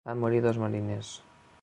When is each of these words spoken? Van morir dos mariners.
Van 0.09 0.21
morir 0.21 0.39
dos 0.47 0.61
mariners. 0.63 1.15